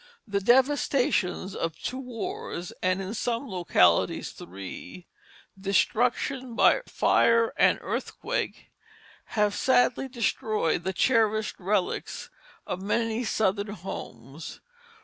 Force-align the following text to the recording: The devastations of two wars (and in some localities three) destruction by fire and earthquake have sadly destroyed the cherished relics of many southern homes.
The 0.27 0.41
devastations 0.41 1.55
of 1.55 1.77
two 1.77 1.99
wars 1.99 2.73
(and 2.81 2.99
in 3.03 3.13
some 3.13 3.47
localities 3.47 4.31
three) 4.31 5.05
destruction 5.59 6.55
by 6.55 6.81
fire 6.87 7.53
and 7.55 7.77
earthquake 7.83 8.71
have 9.37 9.53
sadly 9.53 10.07
destroyed 10.07 10.85
the 10.85 10.91
cherished 10.93 11.59
relics 11.59 12.31
of 12.65 12.81
many 12.81 13.23
southern 13.23 13.67
homes. 13.75 14.59